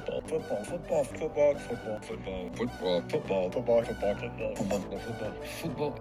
[0.00, 6.00] football, football, football, football, football, football, football, football, football, football, football, football, football, football.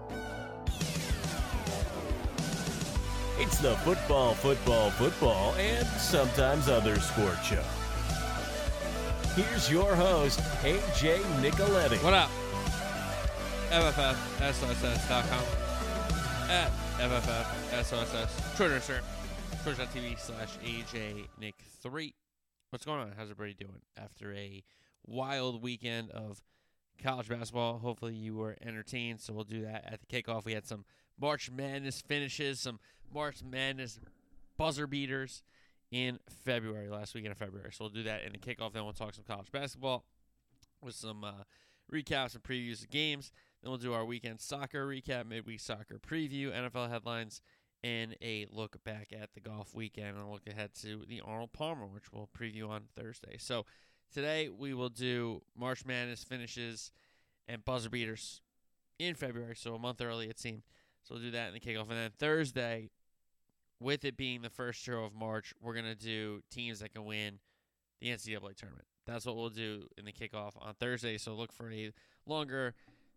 [3.38, 7.64] It's the football, football, football, and sometimes other sport show.
[9.36, 12.02] Here's your host, AJ Nicoletti.
[12.04, 12.30] What up?
[13.72, 15.44] FFFSOSS.com
[16.50, 18.56] at FFFSOSS.
[18.56, 19.02] Twitter, sir.
[19.64, 22.14] Twitch.tv slash AJ Nick 3.
[22.76, 23.14] What's going on?
[23.16, 23.80] How's everybody doing?
[23.96, 24.62] After a
[25.08, 26.42] wild weekend of
[27.02, 29.22] college basketball, hopefully you were entertained.
[29.22, 30.44] So we'll do that at the kickoff.
[30.44, 30.84] We had some
[31.18, 32.82] March Madness finishes, some
[33.14, 34.02] March Madness
[34.58, 35.42] buzzer beaters
[35.90, 37.70] in February, last weekend of February.
[37.72, 38.74] So we'll do that in the kickoff.
[38.74, 40.04] Then we'll talk some college basketball
[40.82, 41.44] with some uh,
[41.90, 43.32] recaps and previews of games.
[43.64, 47.42] Then we'll do our weekend soccer recap, midweek soccer preview, NFL headlines,
[47.86, 51.54] and a look back at the golf weekend and a look ahead to the Arnold
[51.54, 53.36] Palmer, which we'll preview on Thursday.
[53.38, 53.68] So
[54.12, 56.92] today we will do March Madness finishes
[57.48, 58.42] and buzzer beaters
[58.98, 60.64] in February, so a month early it seemed.
[61.04, 61.88] So we'll do that in the kickoff.
[61.90, 62.90] And then Thursday,
[63.80, 67.06] with it being the first show of March, we're going to do teams that can
[67.06, 67.38] win
[68.02, 68.88] the NCAA tournament.
[69.06, 71.20] That's what we'll do in the kickoff on Thursday.
[71.20, 71.92] So look for a
[72.26, 72.74] longer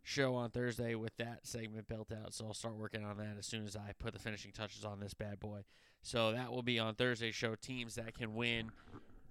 [0.09, 2.33] show on Thursday with that segment built out.
[2.33, 5.01] So I'll start working on that as soon as I put the finishing touches on
[5.01, 5.65] this bad boy.
[6.03, 8.71] So that will be on Thursday show teams that can win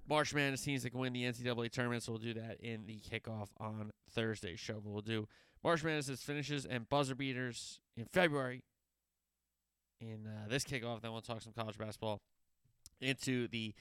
[0.07, 2.03] March Madness teams that can win the NCAA tournament.
[2.03, 4.75] So we'll do that in the kickoff on Thursday show.
[4.75, 5.27] But we'll do
[5.63, 8.63] March Madness finishes and buzzer beaters in February.
[9.99, 12.21] In uh, this kickoff, then we'll talk some college basketball
[13.01, 13.73] into the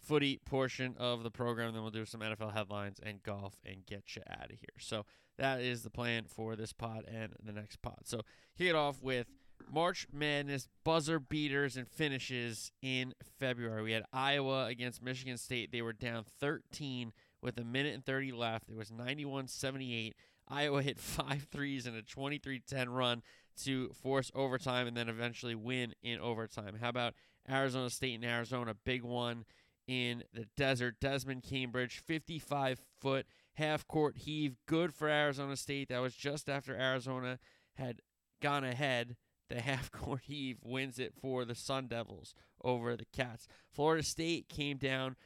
[0.00, 1.72] footy portion of the program.
[1.72, 4.78] Then we'll do some NFL headlines and golf and get you out of here.
[4.78, 5.04] So
[5.38, 8.00] that is the plan for this pod and the next pod.
[8.04, 8.22] So
[8.56, 9.26] kick it off with
[9.72, 13.82] March Madness buzzer beaters and finishes in February.
[13.82, 15.72] We had Iowa against Michigan State.
[15.72, 17.12] They were down 13
[17.42, 18.68] with a minute and 30 left.
[18.68, 20.14] It was 91 78.
[20.48, 23.22] Iowa hit five threes in a 23 10 run
[23.64, 26.76] to force overtime and then eventually win in overtime.
[26.80, 27.14] How about
[27.48, 28.74] Arizona State and Arizona?
[28.84, 29.44] Big one
[29.90, 31.00] in the desert.
[31.00, 34.54] Desmond Cambridge, 55 foot half court heave.
[34.66, 35.88] Good for Arizona State.
[35.88, 37.40] That was just after Arizona
[37.74, 38.00] had
[38.40, 39.16] gone ahead.
[39.48, 43.48] The half court heave wins it for the Sun Devils over the Cats.
[43.68, 45.16] Florida State came down,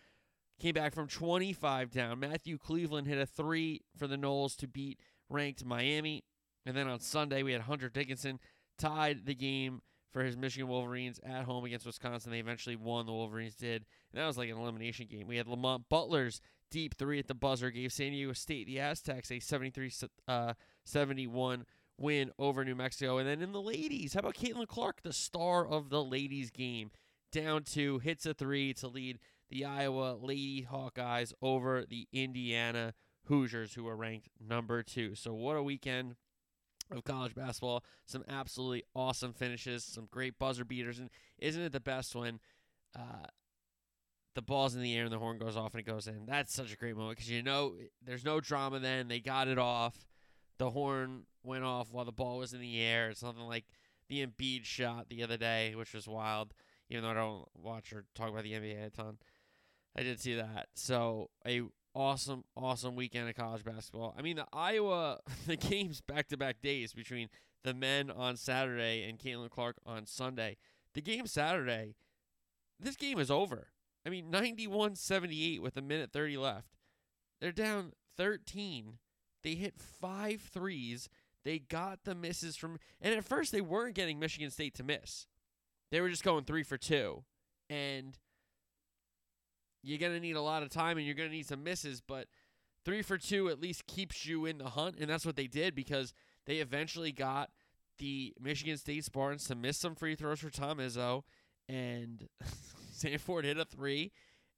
[0.58, 2.18] came back from 25 down.
[2.18, 4.98] Matthew Cleveland hit a three for the Noles to beat
[5.28, 6.24] ranked Miami.
[6.64, 8.40] And then on Sunday, we had Hunter Dickinson
[8.78, 12.32] tied the game for his Michigan Wolverines at home against Wisconsin.
[12.32, 13.04] They eventually won.
[13.04, 13.84] The Wolverines did.
[14.14, 15.26] And that was like an elimination game.
[15.26, 19.32] We had Lamont Butler's deep three at the buzzer gave San Diego State, the Aztecs,
[19.32, 19.90] a 73
[20.28, 20.54] uh,
[20.84, 21.66] 71
[21.98, 23.18] win over New Mexico.
[23.18, 26.92] And then in the ladies, how about Caitlin Clark, the star of the ladies game?
[27.32, 29.18] Down two, hits a three to lead
[29.50, 35.16] the Iowa Lady Hawkeyes over the Indiana Hoosiers, who are ranked number two.
[35.16, 36.14] So what a weekend
[36.92, 37.82] of college basketball.
[38.06, 42.38] Some absolutely awesome finishes, some great buzzer beaters, and isn't it the best when
[42.96, 43.26] uh,
[44.34, 46.26] the ball's in the air and the horn goes off and it goes in?
[46.26, 47.74] That's such a great moment because you know
[48.04, 48.80] there's no drama.
[48.80, 50.06] Then they got it off.
[50.58, 53.10] The horn went off while the ball was in the air.
[53.10, 53.64] It's something like
[54.08, 56.52] the Embiid shot the other day, which was wild.
[56.90, 59.18] Even though I don't watch or talk about the NBA a ton,
[59.96, 60.68] I did see that.
[60.74, 61.62] So a
[61.94, 64.14] awesome, awesome weekend of college basketball.
[64.18, 67.28] I mean, the Iowa, the games back to back days between
[67.62, 70.56] the men on Saturday and Caitlin Clark on Sunday.
[70.92, 71.96] The game Saturday,
[72.78, 73.68] this game is over.
[74.06, 76.76] I mean, 91 78 with a minute 30 left.
[77.40, 78.98] They're down 13.
[79.42, 81.08] They hit five threes.
[81.44, 85.26] They got the misses from, and at first they weren't getting Michigan State to miss.
[85.90, 87.24] They were just going three for two.
[87.68, 88.18] And
[89.82, 92.00] you're going to need a lot of time and you're going to need some misses,
[92.00, 92.26] but
[92.84, 94.96] three for two at least keeps you in the hunt.
[94.98, 96.14] And that's what they did because
[96.46, 97.50] they eventually got
[97.98, 101.22] the Michigan State Spartans to miss some free throws for Tom Izzo.
[101.68, 102.28] And
[102.94, 104.12] Sandfort hit a three.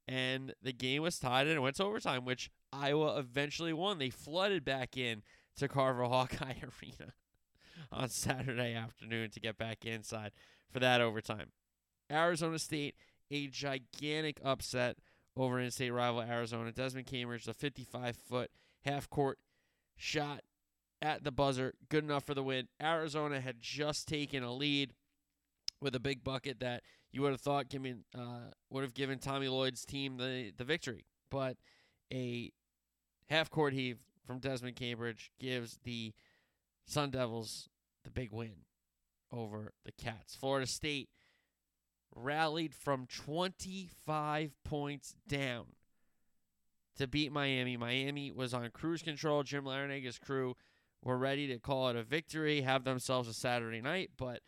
[0.09, 3.99] And the game was tied and it went to overtime, which Iowa eventually won.
[3.99, 5.23] They flooded back in
[5.57, 7.13] to Carver Hawkeye Arena
[7.91, 10.31] on Saturday afternoon to get back inside
[10.71, 11.51] for that overtime.
[12.11, 12.95] Arizona State,
[13.31, 14.99] a gigantic upset
[15.37, 16.73] over in state rival Arizona.
[16.73, 18.51] Desmond Cambridge, the 55 foot
[18.85, 19.39] half court
[19.97, 20.43] shot
[21.03, 22.69] at the buzzer, good enough for the win.
[22.81, 24.95] Arizona had just taken a lead
[25.81, 26.83] with a big bucket that
[27.13, 31.05] you would have thought given, uh, would have given Tommy Lloyd's team the, the victory.
[31.31, 31.57] But
[32.13, 32.53] a
[33.29, 36.13] half court heave from Desmond Cambridge gives the
[36.87, 37.69] Sun Devils
[38.05, 38.65] the big win
[39.33, 40.35] over the Cats.
[40.35, 41.09] Florida State
[42.15, 45.67] rallied from 25 points down
[46.97, 47.77] to beat Miami.
[47.77, 49.43] Miami was on cruise control.
[49.43, 50.57] Jim Larranaga's crew
[51.03, 54.41] were ready to call it a victory, have themselves a Saturday night, but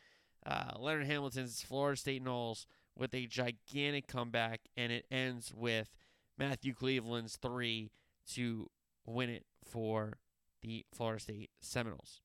[0.47, 5.95] uh, Leonard Hamilton's Florida State Noles with a gigantic comeback, and it ends with
[6.37, 7.91] Matthew Cleveland's three
[8.35, 8.71] to
[9.07, 10.19] win it for
[10.63, 12.21] the Florida State Seminoles.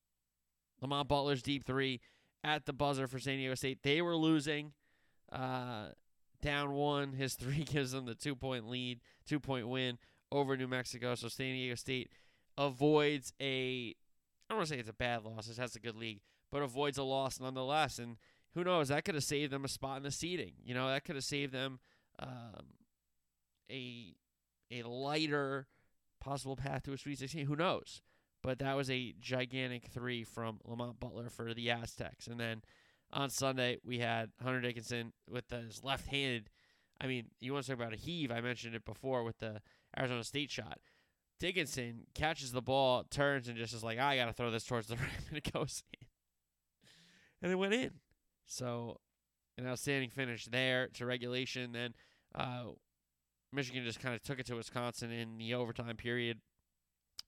[0.81, 2.01] Lamont Butler's deep three
[2.43, 3.83] at the buzzer for San Diego State.
[3.83, 4.73] They were losing,
[5.31, 5.89] uh,
[6.41, 7.13] down one.
[7.13, 9.97] His three gives them the two point lead, two point win
[10.31, 11.15] over New Mexico.
[11.15, 12.11] So San Diego State
[12.57, 13.95] avoids a,
[14.49, 15.49] I don't want to say it's a bad loss.
[15.49, 16.19] It has a good league,
[16.53, 17.97] but avoids a loss nonetheless.
[17.97, 18.17] And
[18.53, 18.89] who knows?
[18.89, 20.53] That could have saved them a spot in the seeding.
[20.63, 21.79] You know, that could have saved them
[22.19, 22.67] um,
[23.69, 24.13] a
[24.71, 25.67] a lighter
[26.21, 27.47] possible path to a Sweet 16.
[27.47, 28.01] Who knows?
[28.43, 32.27] But that was a gigantic three from Lamont Butler for the Aztecs.
[32.27, 32.61] And then
[33.11, 36.49] on Sunday, we had Hunter Dickinson with his left handed.
[37.01, 38.31] I mean, you want to talk about a heave?
[38.31, 39.61] I mentioned it before with the
[39.97, 40.79] Arizona State shot.
[41.39, 44.87] Dickinson catches the ball, turns, and just is like, I got to throw this towards
[44.87, 46.02] the rim, and it goes in.
[47.43, 47.91] And it went in.
[48.45, 48.99] So,
[49.57, 51.73] an outstanding finish there to regulation.
[51.73, 51.93] Then
[52.33, 52.67] uh,
[53.51, 56.39] Michigan just kind of took it to Wisconsin in the overtime period.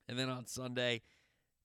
[0.07, 1.01] And then on Sunday,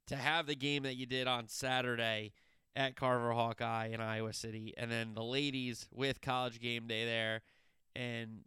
[0.08, 2.32] to have the game that you did on Saturday
[2.74, 7.42] at Carver Hawkeye in Iowa City, and then the ladies with college game day there,
[7.94, 8.40] and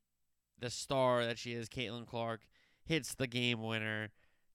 [0.60, 2.42] the star that she is, Caitlin Clark,
[2.86, 4.10] hits the game winner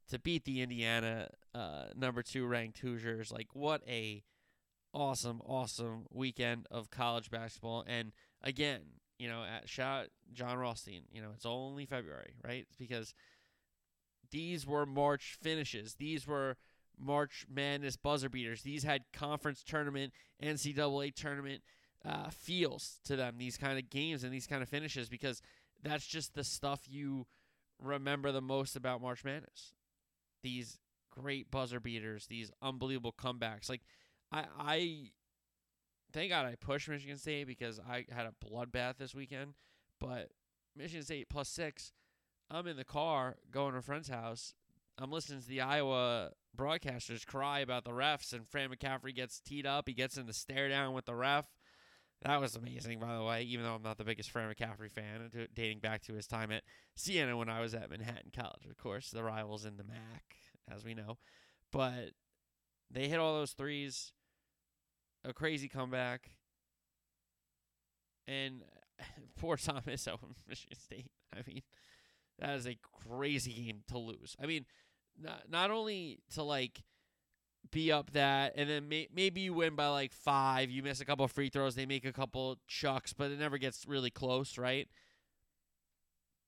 [0.09, 3.31] to beat the Indiana uh, number two ranked Hoosiers.
[3.31, 4.23] Like, what a
[4.99, 7.85] awesome, awesome weekend of college basketball.
[7.87, 8.13] And
[8.43, 8.81] again,
[9.19, 11.03] you know, at shout out Jon Rothstein.
[11.13, 12.67] You know, it's only February, right?
[12.69, 13.15] It's because
[14.31, 15.95] these were March finishes.
[15.95, 16.57] These were
[16.99, 18.63] March Madness buzzer beaters.
[18.63, 20.13] These had conference tournament,
[20.43, 21.63] NCAA tournament
[22.05, 23.37] uh, feels to them.
[23.39, 25.41] These kind of games and these kind of finishes because
[25.83, 27.27] that's just the stuff you
[27.81, 29.75] remember the most about March Madness.
[30.43, 30.79] These
[31.11, 33.69] great buzzer beaters, these unbelievable comebacks.
[33.69, 33.83] Like
[34.31, 35.11] I, I
[36.13, 39.55] thank God I pushed Michigan State because I had a bloodbath this weekend.
[40.01, 40.31] But
[40.77, 41.93] Michigan State plus six,
[42.51, 44.55] I'm in the car going to a friend's house.
[45.01, 49.65] I'm listening to the Iowa broadcasters cry about the refs, and Fran McCaffery gets teed
[49.65, 49.87] up.
[49.87, 51.47] He gets in the stare down with the ref.
[52.23, 55.31] That was amazing, by the way, even though I'm not the biggest Fran McCaffery fan,
[55.55, 56.65] dating back to his time at
[56.97, 60.85] Siena when I was at Manhattan College, of course, the rivals in the MAAC, as
[60.85, 61.19] we know.
[61.71, 62.11] But
[62.91, 64.13] they hit all those threes,
[65.25, 66.31] a crazy comeback,
[68.27, 68.63] and
[69.39, 71.11] poor Tom Izzo from Michigan State.
[71.35, 71.63] I mean,
[72.39, 74.37] that is a crazy game to lose.
[74.43, 74.67] I mean,
[75.21, 76.83] not not only to like
[77.71, 80.71] be up that, and then may, maybe you win by like five.
[80.71, 83.87] You miss a couple free throws, they make a couple chucks, but it never gets
[83.87, 84.89] really close, right?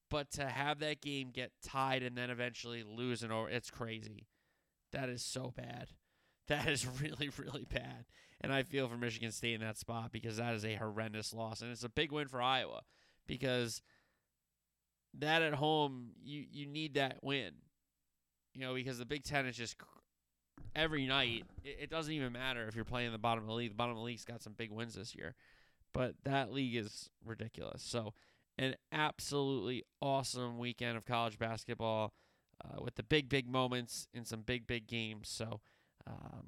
[0.08, 4.26] But to have that game get tied and then eventually lose over, it's crazy.
[4.92, 5.90] That is so bad.
[6.50, 8.06] That is really, really bad.
[8.40, 11.62] And I feel for Michigan State in that spot because that is a horrendous loss.
[11.62, 12.82] And it's a big win for Iowa
[13.28, 13.82] because
[15.18, 17.52] that at home, you, you need that win.
[18.52, 19.76] You know, because the Big Ten is just
[20.74, 21.44] every night.
[21.62, 23.70] It, it doesn't even matter if you're playing the bottom of the league.
[23.70, 25.36] The bottom of the league's got some big wins this year.
[25.92, 27.84] But that league is ridiculous.
[27.84, 28.14] So,
[28.58, 32.12] an absolutely awesome weekend of college basketball
[32.64, 35.28] uh, with the big, big moments in some big, big games.
[35.28, 35.60] So,
[36.10, 36.46] um,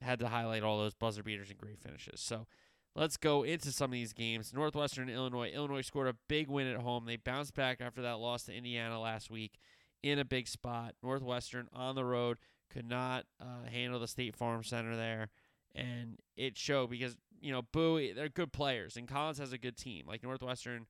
[0.00, 2.20] had to highlight all those buzzer beaters and great finishes.
[2.20, 2.46] So
[2.94, 4.52] let's go into some of these games.
[4.54, 5.50] Northwestern Illinois.
[5.50, 7.04] Illinois scored a big win at home.
[7.06, 9.58] They bounced back after that loss to Indiana last week
[10.02, 10.94] in a big spot.
[11.02, 12.38] Northwestern on the road
[12.70, 15.28] could not uh, handle the State Farm Center there.
[15.74, 19.76] And it showed because, you know, Buie, they're good players, and Collins has a good
[19.76, 20.04] team.
[20.06, 20.86] Like Northwestern,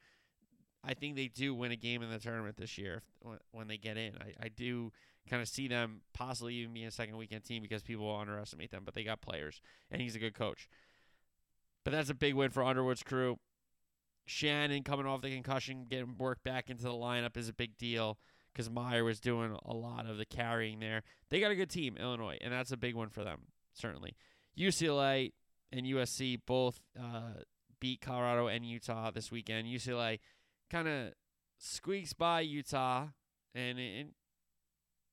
[0.84, 3.02] I think they do win a game in the tournament this year
[3.50, 4.12] when they get in.
[4.20, 4.92] I, I do
[5.28, 8.70] kind of see them possibly even being a second weekend team because people will underestimate
[8.70, 10.68] them, but they got players, and he's a good coach.
[11.84, 13.38] But that's a big win for Underwood's crew.
[14.26, 18.18] Shannon coming off the concussion, getting worked back into the lineup is a big deal
[18.52, 21.02] because Mayer was doing a lot of the carrying there.
[21.28, 23.42] They got a good team, Illinois, and that's a big one for them,
[23.72, 24.16] certainly.
[24.58, 25.32] UCLA
[25.70, 27.42] and USC both uh,
[27.80, 29.68] beat Colorado and Utah this weekend.
[29.68, 30.18] UCLA
[30.70, 31.12] kind of
[31.58, 33.08] squeaks by Utah,
[33.54, 34.06] and it,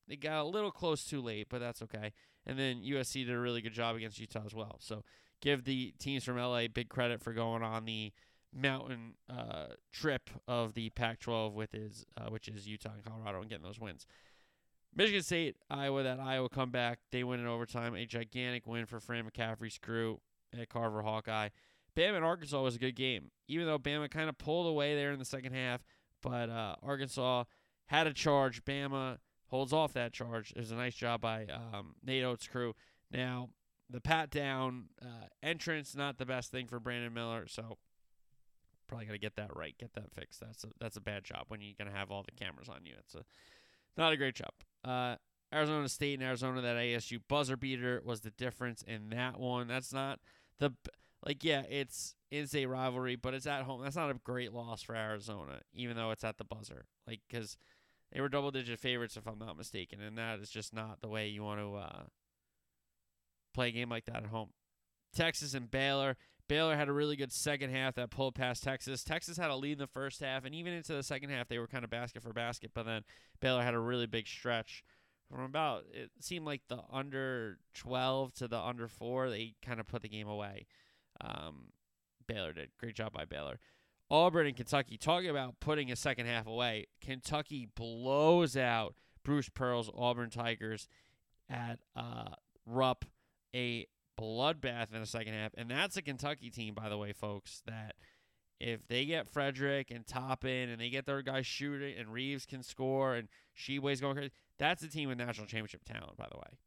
[0.08, 2.12] they got a little close too late, but that's okay.
[2.46, 4.76] And then USC did a really good job against Utah as well.
[4.80, 5.02] So
[5.40, 8.12] give the teams from LA big credit for going on the
[8.52, 13.48] mountain uh, trip of the Pac-12 with his, uh, which is Utah and Colorado, and
[13.48, 14.06] getting those wins.
[14.94, 17.94] Michigan State, Iowa, that Iowa comeback, they win in overtime.
[17.96, 20.20] A gigantic win for Fran McCaffery's crew
[20.56, 21.48] at Carver Hawkeye.
[21.96, 25.12] Bama and Arkansas was a good game, even though Bama kind of pulled away there
[25.12, 25.84] in the second half.
[26.22, 27.44] But uh, Arkansas
[27.86, 28.64] had a charge.
[28.64, 30.52] Bama holds off that charge.
[30.56, 32.74] It a nice job by um, Nate Oats' crew.
[33.10, 33.50] Now,
[33.90, 37.78] the pat down uh, entrance, not the best thing for Brandon Miller, so
[38.86, 40.40] probably got to get that right, get that fixed.
[40.40, 42.84] That's a, that's a bad job when you're going to have all the cameras on
[42.84, 42.94] you.
[42.98, 43.24] It's a
[43.96, 44.50] not a great job.
[44.84, 45.16] Uh,
[45.52, 49.68] Arizona State and Arizona, that ASU buzzer beater was the difference in that one.
[49.68, 50.18] That's not
[50.58, 50.72] the
[51.24, 53.82] like yeah, it's it's a rivalry, but it's at home.
[53.82, 56.86] That's not a great loss for Arizona, even though it's at the buzzer.
[57.06, 57.56] Like because
[58.14, 61.08] they were double digit favorites, if I'm not mistaken, and that is just not the
[61.08, 62.02] way you want to uh,
[63.52, 64.50] play a game like that at home.
[65.14, 66.16] Texas and Baylor.
[66.48, 69.02] Baylor had a really good second half that pulled past Texas.
[69.02, 71.58] Texas had a lead in the first half, and even into the second half, they
[71.58, 72.70] were kind of basket for basket.
[72.74, 73.02] But then
[73.40, 74.84] Baylor had a really big stretch
[75.30, 79.30] from about it seemed like the under 12 to the under four.
[79.30, 80.66] They kind of put the game away.
[81.20, 81.72] Um,
[82.26, 83.58] Baylor did great job by Baylor.
[84.10, 86.86] Auburn and Kentucky talking about putting a second half away.
[87.00, 88.94] Kentucky blows out
[89.24, 90.88] Bruce Pearl's Auburn Tigers
[91.48, 92.34] at uh,
[92.66, 93.04] Rupp,
[93.54, 93.86] a
[94.20, 95.52] bloodbath in the second half.
[95.56, 97.94] And that's a Kentucky team, by the way, folks, that
[98.60, 102.62] if they get Fredrick and Toppin and they get their guys shooting and Reeves can
[102.62, 106.58] score and Tshiebwe's going crazy, that's a team with national championship talent, by the way,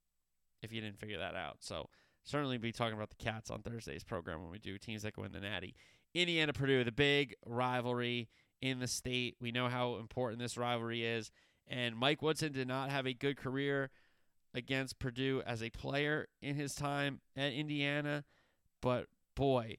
[0.61, 1.57] if you didn't figure that out.
[1.59, 1.89] So
[2.23, 5.23] certainly be talking about the Cats on Thursday's program when we do teams that go
[5.23, 5.75] in the Natty.
[6.13, 8.29] Indiana Purdue, the big rivalry
[8.61, 9.35] in the state.
[9.39, 11.31] We know how important this rivalry is.
[11.67, 13.89] And Mike Woodson did not have a good career
[14.53, 18.23] against Purdue as a player in his time at Indiana.
[18.81, 19.77] But boy,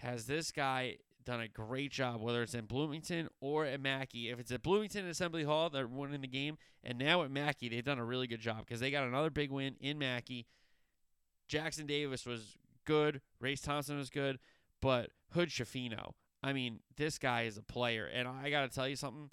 [0.00, 4.30] has this guy done a great job, whether it's in Bloomington or at Mackey.
[4.30, 6.58] If it's at Bloomington Assembly Hall, they're winning the game.
[6.82, 9.50] And now at Mackey, they've done a really good job because they got another big
[9.50, 10.46] win in Mackey.
[11.48, 13.20] Jackson Davis was good.
[13.40, 14.38] Race Thompson was good.
[14.82, 16.12] But Hood Schifino,
[16.42, 18.04] I mean, this guy is a player.
[18.04, 19.30] And I got to tell you something.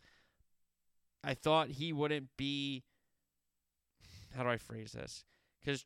[1.22, 2.84] I thought he wouldn't be.
[4.34, 5.26] How do I phrase this?
[5.60, 5.86] Because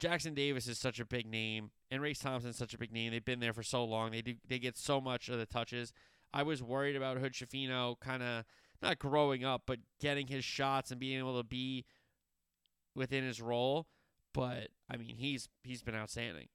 [0.00, 3.12] Jackson Davis is such a big name, and Race Thompson's such a big name.
[3.12, 4.10] They've been there for so long.
[4.10, 5.92] They do they get so much of the touches.
[6.34, 8.44] I was worried about Hood Schifino kind of
[8.82, 11.86] not growing up, but getting his shots and being able to be
[12.94, 13.86] within his role.
[14.34, 16.48] But I mean, he's he's been outstanding.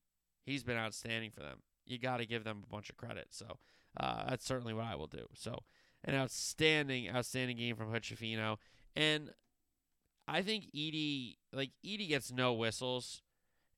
[0.46, 1.62] He's been outstanding for them.
[1.90, 3.28] You got to give them a bunch of credit.
[3.32, 3.58] So
[4.00, 5.28] uh, that's certainly what I will do.
[5.34, 5.64] So
[6.04, 8.58] an outstanding, outstanding game from Hood Schifino.
[8.96, 9.32] And
[10.28, 13.22] I think Edie, like Edey, gets no whistles.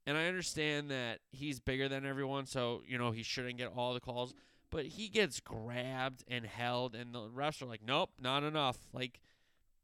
[0.05, 3.93] And I understand that he's bigger than everyone, so you know he shouldn't get all
[3.93, 4.33] the calls.
[4.71, 9.21] But he gets grabbed and held, and the refs are like, "Nope, not enough." Like,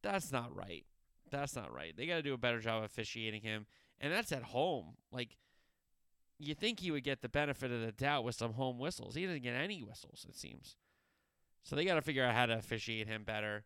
[0.01, 0.86] that's not right.
[1.29, 1.96] That's not right.
[1.96, 3.67] They got to do a better job officiating him,
[4.00, 4.96] and that's at home.
[5.12, 5.38] Like,
[6.39, 9.15] you think he would get the benefit of the doubt with some home whistles.
[9.15, 10.75] He doesn't get any whistles, it seems.
[11.63, 13.65] So they got to figure out how to officiate him better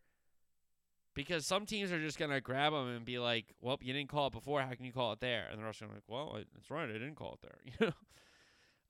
[1.14, 4.28] because some teams are just gonna grab him and be like, "Well, you didn't call
[4.28, 4.62] it before.
[4.62, 6.88] How can you call it there?" And the rest are like, "Well, that's right.
[6.88, 7.86] I didn't call it there." You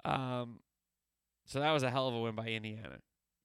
[0.04, 0.10] know.
[0.10, 0.60] Um.
[1.44, 2.98] So that was a hell of a win by Indiana.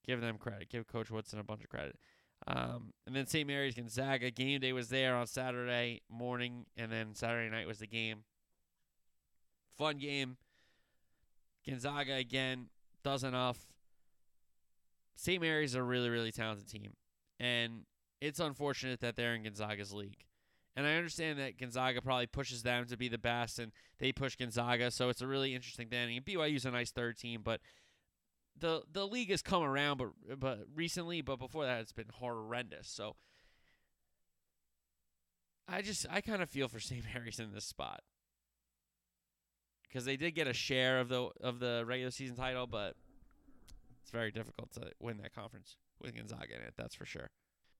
[0.06, 0.70] Give them credit.
[0.70, 1.98] Give Coach Woodson a bunch of credit.
[2.46, 3.48] Um, and then St.
[3.48, 7.88] Mary's Gonzaga game day was there on Saturday morning, and then Saturday night was the
[7.88, 8.24] game.
[9.78, 10.38] Fun game.
[11.68, 12.68] Gonzaga again
[13.04, 13.68] does enough.
[15.16, 15.42] St.
[15.42, 16.94] Mary's a really really talented team,
[17.40, 17.84] and
[18.22, 20.26] it's unfortunate that they're in Gonzaga's league.
[20.76, 24.36] And I understand that Gonzaga probably pushes them to be the best, and they push
[24.36, 26.16] Gonzaga, so it's a really interesting thing.
[26.16, 27.62] And BYU's a nice third team, but
[28.60, 32.88] the the league has come around, but but recently, but before that, it's been horrendous.
[32.88, 33.16] So
[35.68, 37.04] I just I kind of feel for St.
[37.14, 38.02] Mary's in this spot
[39.98, 42.94] because they did get a share of the of the regular season title, but
[44.04, 46.76] it's very difficult to win that conference with Gonzaga in it.
[46.78, 47.32] That's for sure.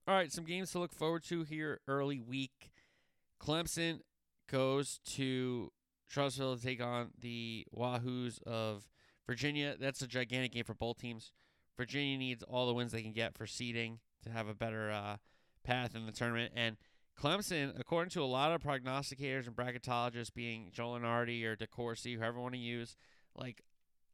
[0.08, 2.72] All right, some games to look forward to here early week.
[3.40, 4.00] Clemson
[4.50, 5.70] goes to
[6.08, 8.88] Charlottesville to take on the Wahoos of
[9.24, 9.76] Virginia.
[9.78, 11.30] That's a gigantic game for both teams.
[11.76, 15.18] Virginia needs all the wins they can get for seeding to have a better uh,
[15.62, 16.52] path in the tournament.
[16.56, 16.78] And
[17.20, 22.40] Clemson, according to a lot of prognosticators and bracketologists, being Joe Lunardi or DeCourcy, whoever
[22.40, 22.96] want to use,
[23.34, 23.62] like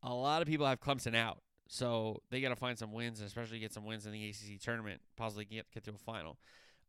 [0.02, 1.42] a lot of people have Clemson out.
[1.68, 5.00] So they got to find some wins, especially get some wins in the ACC tournament,
[5.16, 6.38] possibly get get to a final.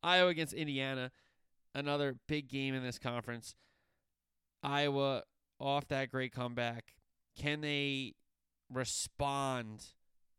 [0.04, 1.12] Iowa against Indiana,
[1.74, 3.56] another big game in this conference.
[4.62, 5.24] Iowa
[5.60, 6.96] off that great comeback,
[7.38, 8.16] can they
[8.70, 9.86] respond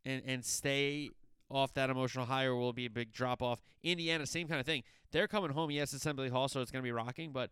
[0.04, 1.10] and and stay
[1.50, 3.60] off that emotional high, or will it be a big drop off?
[3.82, 4.82] Indiana, same kind of thing.
[5.16, 5.70] They're coming home.
[5.70, 7.48] Yes, Assembly Hall, so it's going to be rocking, but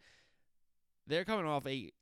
[1.06, 1.92] they're coming off a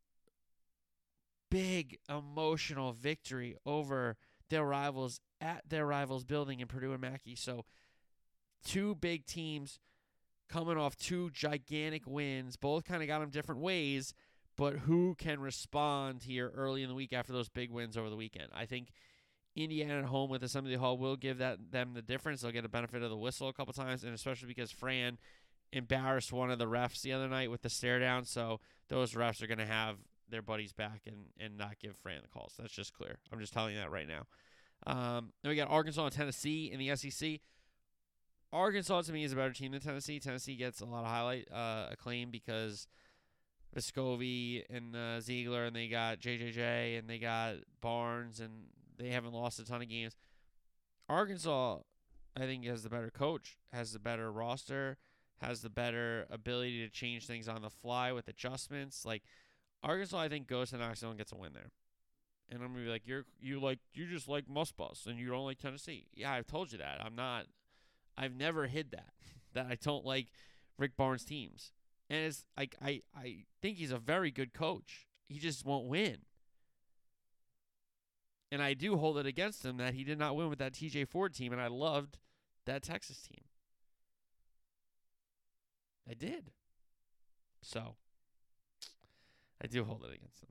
[1.53, 4.17] big emotional victory over
[4.51, 7.37] their rivals at their rivals building in Purdue and Mackey.
[7.37, 7.65] So
[8.65, 9.79] two big teams
[10.49, 12.57] coming off two gigantic wins.
[12.57, 14.15] Both kind of got them different ways,
[14.57, 18.17] but who can respond here early in the week after those big wins over the
[18.17, 18.49] weekend?
[18.53, 18.89] I think
[19.55, 22.41] Indiana at home with Assembly Hall will give that them the difference.
[22.41, 25.19] They'll get a benefit of the whistle a couple times, and especially because Fran
[25.73, 28.25] embarrassed one of the refs the other night with the stare down.
[28.25, 29.97] So those refs are going to have
[30.29, 32.55] their buddies back and, and not give Fran the calls.
[32.59, 33.19] That's just clear.
[33.33, 34.27] I'm just telling you that right now.
[34.87, 37.41] Um, then we got Arkansas and Tennessee in the SEC.
[38.53, 40.21] Arkansas to me is a better team than Tennessee.
[40.21, 42.87] Tennessee gets a lot of highlight uh, acclaim because
[43.75, 48.51] Vescovi and uh, Zeigler, and they got JJJ, and they got Barnes, and
[48.99, 50.17] they haven't lost a ton of games.
[51.09, 51.79] Arkansas,
[52.37, 54.99] I think, has the better coach, has the better roster,
[55.43, 59.05] has the better ability to change things on the fly with adjustments.
[59.05, 59.23] Like
[59.83, 61.71] Arkansas, I think goes to Knoxville and gets a win there.
[62.49, 65.29] And I'm gonna be like, you're you like you just like Muss Bus and you
[65.29, 66.07] don't like Tennessee.
[66.15, 67.01] Yeah, I've told you that.
[67.05, 67.47] I'm not.
[68.17, 69.13] I've never hid that
[69.55, 70.29] that I don't like
[70.79, 71.73] Rick Barnes teams.
[72.09, 75.07] And it's like I I think he's a very good coach.
[75.29, 76.19] He just won't win.
[78.51, 81.09] And I do hold it against him that he did not win with that TJ
[81.09, 82.19] Ford team, and I loved
[82.67, 83.45] that Texas team.
[86.09, 86.51] I did.
[87.63, 87.95] So
[89.63, 90.51] I do hold it against them.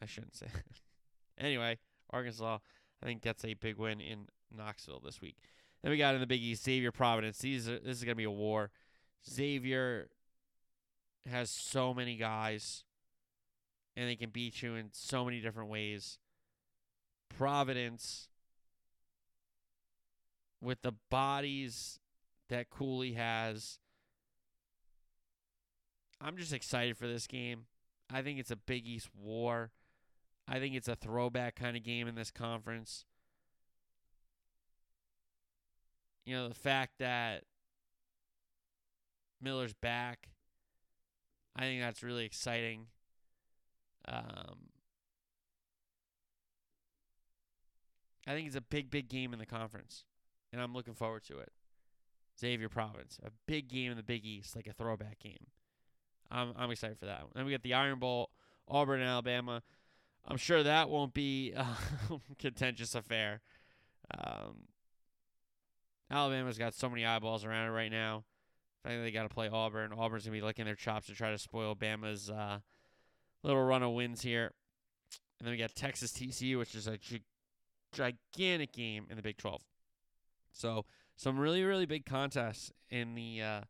[0.00, 0.46] I shouldn't say.
[1.38, 1.78] anyway,
[2.10, 2.58] Arkansas,
[3.02, 5.36] I think gets a big win in Knoxville this week.
[5.82, 7.38] Then we got in the Big East, Xavier Providence.
[7.38, 8.70] These are, this is gonna be a war.
[9.28, 10.08] Xavier
[11.28, 12.84] has so many guys,
[13.96, 16.18] and they can beat you in so many different ways.
[17.28, 18.28] Providence,
[20.60, 21.98] with the bodies
[22.48, 23.78] that Cooley has,
[26.22, 27.66] I'm just excited for this game.
[28.08, 29.72] I think it's a Big East war.
[30.46, 33.04] I think it's a throwback kind of game in this conference.
[36.24, 37.44] You know, the fact that
[39.40, 40.28] Miller's back,
[41.56, 42.86] I think that's really exciting.
[44.06, 44.70] Um,
[48.26, 50.04] I think it's a big, big game in the conference,
[50.52, 51.52] and I'm looking forward to it.
[52.40, 55.46] Xavier Providence, a big game in the Big East, like a throwback game.
[56.32, 57.24] I'm I'm excited for that.
[57.34, 58.30] Then we got the Iron Bowl,
[58.66, 59.62] Auburn and Alabama.
[60.26, 61.66] I'm sure that won't be a
[62.38, 63.42] contentious affair.
[64.16, 64.68] Um,
[66.10, 68.24] Alabama's got so many eyeballs around it right now.
[68.84, 69.92] I think they got to play Auburn.
[69.92, 72.58] Auburn's gonna be licking their chops to try to spoil Bama's uh,
[73.42, 74.52] little run of wins here.
[75.38, 77.24] And then we got Texas TCU, which is a gi-
[77.92, 79.62] gigantic game in the Big 12.
[80.52, 80.84] So
[81.16, 83.60] some really really big contests in the uh,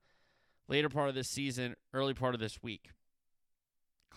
[0.73, 2.89] later part of this season, early part of this week.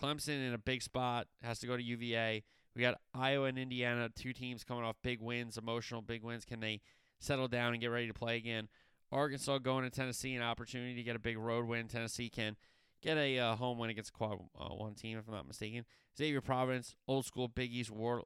[0.00, 2.44] Clemson in a big spot has to go to UVA.
[2.74, 6.46] We got Iowa and Indiana, two teams coming off big wins, emotional big wins.
[6.46, 6.80] Can they
[7.20, 8.68] settle down and get ready to play again?
[9.12, 11.88] Arkansas going to Tennessee, an opportunity to get a big road win.
[11.88, 12.56] Tennessee can
[13.02, 15.84] get a uh, home win against quad uh, one team, if I'm not mistaken.
[16.16, 18.22] Xavier Providence, old school Big East war,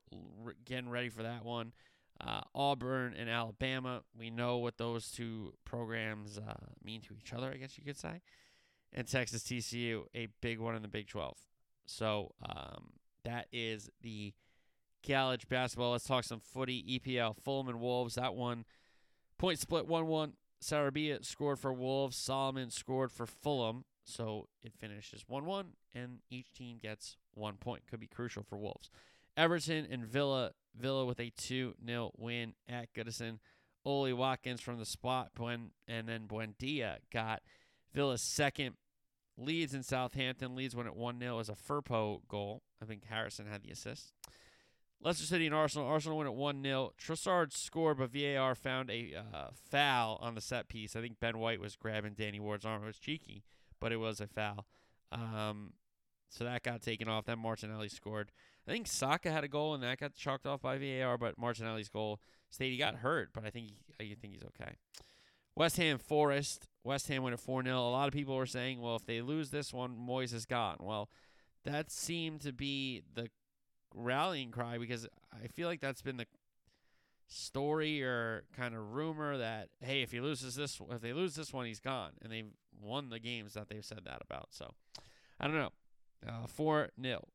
[0.65, 1.73] getting ready for that one.
[2.21, 6.55] Uh, Auburn and Alabama, we know what those two programs uh,
[6.85, 8.21] mean to each other, I guess you could say.
[8.93, 11.39] And Texas TCU, a big one in the Big 12.
[11.87, 12.91] So um,
[13.25, 14.35] that is the
[15.07, 15.93] college basketball.
[15.93, 17.01] Let's talk some footy.
[17.01, 18.17] EPL, Fulham and Wolves.
[18.17, 18.65] That one,
[19.39, 20.33] point split 1 1.
[20.63, 22.17] Sarabia scored for Wolves.
[22.17, 23.85] Solomon scored for Fulham.
[24.05, 27.87] So it finishes 1 1, and each team gets one point.
[27.89, 28.91] Could be crucial for Wolves.
[29.37, 30.53] Everton and Villa.
[30.79, 33.39] Villa with a 2 0 win at Goodison.
[33.85, 37.41] Ollie Watkins from the spot, Buen, and then Buendia got
[37.95, 38.77] Villa's second.
[39.39, 40.55] Leeds in Southampton.
[40.55, 42.63] Leeds went at 1 0 as a Firpo goal.
[42.83, 44.13] I think Harrison had the assist.
[45.03, 45.89] Leicester City and Arsenal.
[45.89, 46.93] Arsenal went at 1 0.
[47.01, 50.95] Trossard scored, but VAR found a uh, foul on the set piece.
[50.95, 52.83] I think Ben White was grabbing Danny Ward's arm.
[52.83, 53.45] It was cheeky,
[53.81, 54.67] but it was a foul.
[55.11, 55.73] Um,
[56.29, 57.25] so that got taken off.
[57.25, 58.31] Then Martinelli scored.
[58.67, 61.89] I think Saka had a goal, and that got chalked off by VAR, but Martinelli's
[61.89, 62.21] goal
[62.51, 62.71] stayed.
[62.71, 64.75] He got hurt, but I think he, I think he's okay.
[65.57, 66.69] West Ham Forest.
[66.85, 67.77] West Ham went at 4 0.
[67.77, 70.77] A lot of people were saying, well, if they lose this one, Moyes is gone.
[70.81, 71.09] Well,
[71.65, 73.29] that seemed to be the
[73.95, 76.27] rallying cry because I feel like that's been the
[77.27, 81.53] story or kind of rumor that hey, if he loses this, if they lose this
[81.53, 84.49] one, he's gone, and they've won the games that they've said that about.
[84.51, 84.71] So
[85.39, 85.73] I don't know.
[86.27, 87.27] Uh, four 0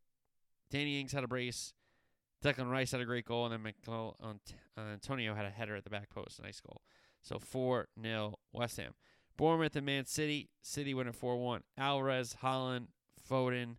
[0.75, 1.73] Danny Ings had a brace.
[2.43, 3.73] Declan Rice had a great goal, and then
[4.77, 6.43] Antonio had a header at the back post.
[6.43, 6.81] Nice goal.
[7.21, 8.93] So 4 0 West Ham.
[9.37, 10.49] Bournemouth and Man City.
[10.61, 11.61] City went at 4 1.
[11.77, 12.87] Alvarez, Haaland,
[13.29, 13.77] Foden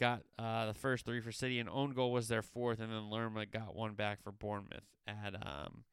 [0.00, 3.10] got uh, the first three for City, and own goal was their fourth, and then
[3.10, 5.84] Lerma got one back for Bournemouth at um,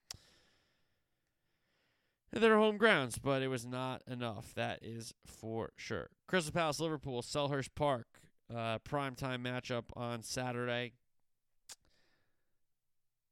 [2.31, 4.53] their home grounds, but it was not enough.
[4.55, 6.11] That is for sure.
[6.27, 8.18] Crystal Palace, Liverpool, Selhurst Park,
[8.55, 10.93] uh, prime time matchup on Saturday.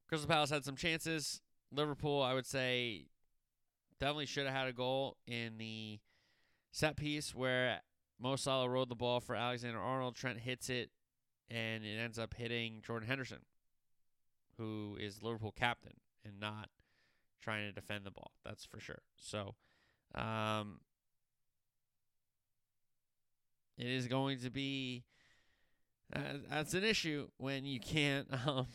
[0.07, 1.41] Crystal Palace had some chances.
[1.71, 3.07] Liverpool, I would say,
[3.99, 5.99] definitely should have had a goal in the
[6.71, 7.81] set piece where
[8.19, 10.15] Mo Salah rode the ball for Alexander Arnold.
[10.15, 10.91] Trent hits it,
[11.49, 13.39] and it ends up hitting Jordan Henderson,
[14.57, 16.69] who is Liverpool captain and not
[17.41, 18.31] trying to defend the ball.
[18.45, 19.01] That's for sure.
[19.17, 19.55] So,
[20.15, 20.79] um,
[23.77, 25.03] it is going to be
[26.15, 28.67] uh, that's an issue when you can't um,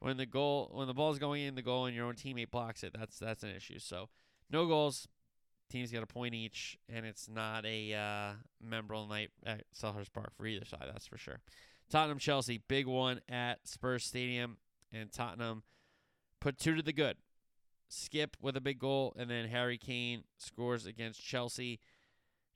[0.00, 2.82] when the goal when the ball's going in the goal and your own teammate blocks
[2.82, 2.94] it.
[2.98, 3.78] That's that's an issue.
[3.78, 4.08] So,
[4.50, 5.08] no goals.
[5.70, 10.32] Teams get a point each, and it's not a uh, memorable night at Selhurst Park
[10.36, 10.86] for either side.
[10.92, 11.38] That's for sure.
[11.88, 14.56] Tottenham Chelsea, big one at Spurs Stadium,
[14.92, 15.62] and Tottenham
[16.40, 17.18] put two to the good.
[17.88, 21.78] Skipp with a big goal, and then Harry Kane scores against Chelsea.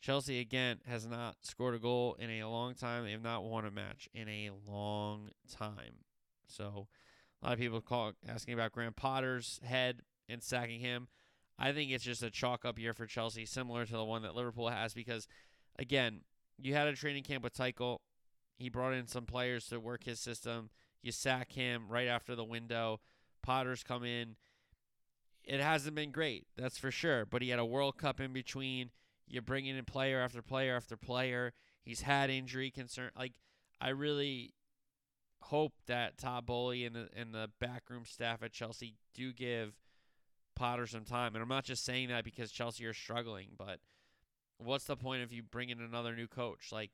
[0.05, 3.05] Chelsea again has not scored a goal in a long time.
[3.05, 6.05] They have not won a match in a long time.
[6.47, 6.89] So
[7.41, 11.09] a lot of people call asking about Graham Potter's head and sacking him.
[11.59, 14.35] I think it's just a chalk up year for Chelsea, similar to the one that
[14.35, 15.27] Liverpool has, because
[15.79, 16.21] again,
[16.59, 18.01] you had a training camp with Tuchel.
[18.59, 20.69] He brought in some players to work his system.
[21.01, 23.01] You sack him right after the window.
[23.43, 24.37] Potter's come in.
[25.45, 27.25] It hasn't been great, that's for sure.
[27.25, 28.91] But he had a World Cup in between.
[29.27, 31.53] You're bringing in player after player after player.
[31.83, 33.11] He's had injury concern.
[33.17, 33.35] Like
[33.81, 34.55] I really
[35.41, 39.75] hope that Todd Boehly and the and the backroom staff at Chelsea do give
[40.55, 41.35] Potter some time.
[41.35, 43.81] And I'm not just saying that because Chelsea are struggling, but
[44.59, 46.71] what's the point of you bringing another new coach?
[46.73, 46.93] Like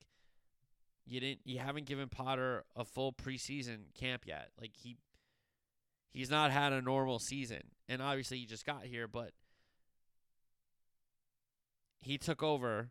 [1.07, 4.51] you didn't you haven't given Potter a full preseason camp yet.
[4.61, 4.97] Like he
[6.13, 7.63] he's not had a normal season.
[7.89, 9.33] And obviously he just got here, but
[12.01, 12.91] he took over.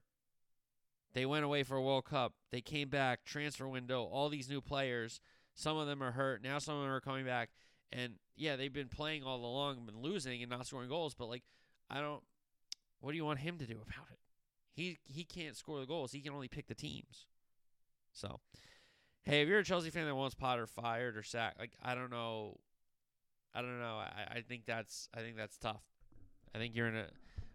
[1.13, 2.33] They went away for a World Cup.
[2.51, 5.21] They came back, transfer window, all these new players.
[5.55, 6.43] Some of them are hurt.
[6.43, 7.49] Now some of them are coming back.
[7.91, 11.43] And yeah, they've been playing all along been losing and not scoring goals, but like
[11.89, 12.21] I don't
[13.01, 14.19] what do you want him to do about it?
[14.73, 16.11] He he can't score the goals.
[16.11, 17.25] He can only pick the teams.
[18.13, 18.39] So,
[19.23, 22.11] hey, if you're a Chelsea fan that wants Potter fired or sacked, like I don't
[22.11, 22.59] know,
[23.53, 23.97] I don't know.
[23.97, 25.83] I, I think that's I think that's tough.
[26.53, 27.07] I think you're in a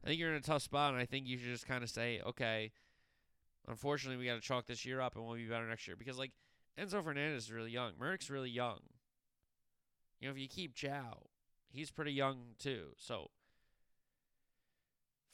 [0.04, 1.88] I think you're in a tough spot, and I think you should just kind of
[1.88, 2.72] say, okay,
[3.66, 6.18] unfortunately, we got to chalk this year up, and we'll be better next year because
[6.18, 6.32] like
[6.78, 8.80] Enzo Fernandez is really young, Mudryk's really young.
[10.20, 11.26] You know, if you keep João,
[11.70, 12.88] he's pretty young too.
[12.96, 13.30] So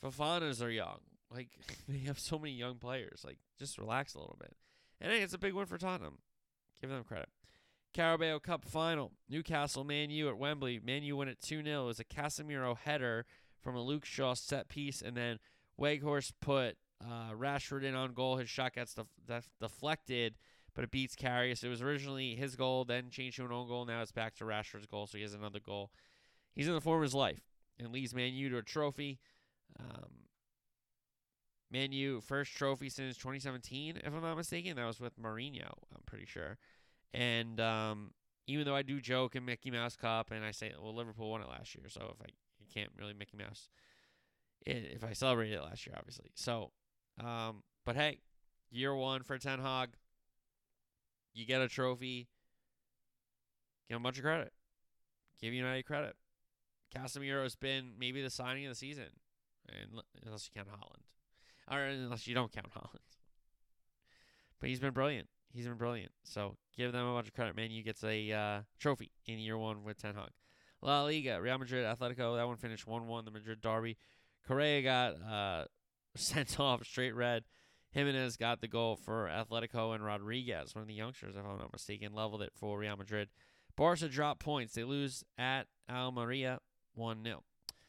[0.02, 0.98] Fafanas are young.
[1.32, 1.48] Like
[1.88, 3.22] they have so many young players.
[3.24, 4.56] Like just relax a little bit.
[5.00, 6.18] And hey, it's a big win for Tottenham.
[6.80, 7.28] Give them credit.
[7.92, 9.12] Carabao Cup final.
[9.28, 10.80] Newcastle Man U at Wembley.
[10.82, 11.84] Man U win it 2 0.
[11.84, 13.26] It was a Casemiro header
[13.60, 15.02] from a Luke Shaw set piece.
[15.02, 15.38] And then
[15.80, 18.36] Weghorst put uh, Rashford in on goal.
[18.36, 20.34] His shot gets def- def- deflected,
[20.74, 21.64] but it beats Karius.
[21.64, 23.84] It was originally his goal, then changed to an own goal.
[23.84, 25.90] Now it's back to Rashford's goal, so he has another goal.
[26.54, 27.40] He's in the form of his life
[27.78, 29.18] and leads Man U to a trophy.
[29.78, 30.10] Um,
[31.70, 34.76] Man U first trophy since 2017, if I'm not mistaken.
[34.76, 36.58] That was with Mourinho, I'm pretty sure.
[37.14, 38.10] And um,
[38.46, 41.42] even though I do joke in Mickey Mouse Cup, and I say, well, Liverpool won
[41.42, 42.30] it last year, so if I
[42.72, 43.68] can't really Mickey Mouse
[44.66, 46.30] if I celebrated it last year, obviously.
[46.34, 46.70] So,
[47.22, 48.18] um, but hey,
[48.70, 49.90] year one for Ten Hag,
[51.34, 52.28] you get a trophy.
[53.88, 54.52] Him a bunch of credit.
[55.40, 56.14] Give United credit.
[56.94, 59.06] Casemiro has been maybe the signing of the season,
[60.24, 61.04] unless you count Haaland,
[61.70, 62.98] or unless you don't count Haaland.
[64.60, 65.28] But he's been brilliant.
[65.52, 66.12] He's been brilliant.
[66.24, 67.56] So give them a bunch of credit.
[67.56, 70.30] Man, you gets a uh, trophy in year one with Ten Hag.
[70.82, 72.36] La Liga, Real Madrid, Atletico.
[72.36, 73.24] That one finished one-one.
[73.24, 73.96] The Madrid derby.
[74.46, 75.64] Correa got uh,
[76.16, 77.44] sent off straight red.
[77.92, 81.72] Jimenez got the goal for Atletico and Rodriguez, one of the youngsters, if I'm not
[81.72, 83.28] mistaken, leveled it for Real Madrid.
[83.76, 84.74] Barca drop points.
[84.74, 86.60] They lose at Almeria
[86.94, 87.42] 1 0.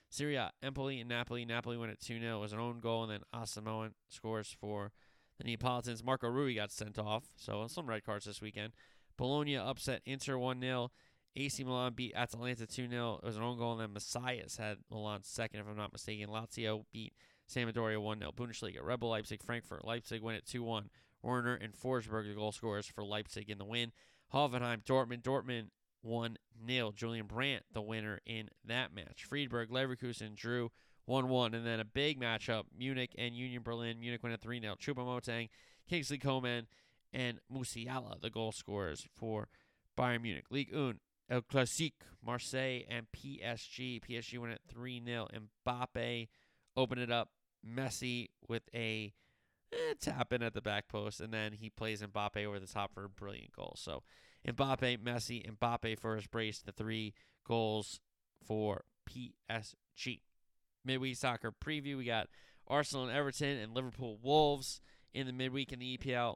[0.09, 1.45] Serie A, Empoli, and Napoli.
[1.45, 2.37] Napoli win at 2 0.
[2.37, 4.91] It was an own goal, and then Asamoah scores for
[5.37, 6.03] the Neapolitans.
[6.03, 8.73] Mario Rui got sent off, so some red cards this weekend.
[9.17, 10.91] Bologna upset Inter 1 0.
[11.35, 13.19] AC Milan beat Atalanta 2 0.
[13.21, 16.27] It was an own goal, and then Messias had Milan second, if I'm not mistaken.
[16.27, 17.13] Lazio beat
[17.49, 18.31] Sampdoria 1 0.
[18.31, 19.85] Bundesliga, Rebel Leipzig, Frankfurt.
[19.85, 20.89] Leipzig win at 2 1.
[21.23, 23.91] Werner and Forsberg, the goal scorers for Leipzig in the win.
[24.33, 25.67] Hoffenheim, Dortmund, Dortmund
[26.01, 26.91] 1 0.
[26.95, 29.25] Julian Brandt, the winner in that match.
[29.27, 30.71] Freiburg, Leverkusen drew
[31.05, 31.53] 1 1.
[31.53, 33.99] And then a big matchup Munich and Union Berlin.
[33.99, 34.75] Munich win at 3 0.
[34.75, 35.49] Choupo-Moting,
[35.87, 36.67] Kingsley Coman,
[37.13, 39.47] and Musiala, the goal scorers for
[39.97, 40.45] Bayern Munich.
[40.49, 40.99] Ligue 1,
[41.31, 44.01] El Clasique, Marseille and PSG.
[44.03, 45.27] PSG win it 3 0.
[45.65, 46.27] Mbappe
[46.75, 47.29] opened it up.
[47.65, 49.13] Messi with a
[49.71, 52.93] eh, tap in at the back post, and then he plays Mbappe over the top
[52.93, 53.75] for a brilliant goal.
[53.77, 54.03] So
[54.45, 57.13] Mbappe, Messi, Mbappe for his brace, the three
[57.47, 58.01] goals
[58.45, 60.21] for PSG.
[60.83, 61.97] Midweek soccer preview.
[61.97, 62.27] We got
[62.67, 64.81] Arsenal and Everton and Liverpool Wolves
[65.13, 66.35] in the midweek in the EPL.